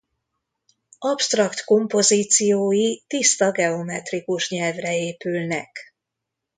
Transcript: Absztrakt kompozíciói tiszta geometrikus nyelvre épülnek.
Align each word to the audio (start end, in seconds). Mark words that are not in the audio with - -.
Absztrakt 0.99 1.63
kompozíciói 1.63 3.01
tiszta 3.07 3.51
geometrikus 3.51 4.49
nyelvre 4.49 4.97
épülnek. 4.97 5.95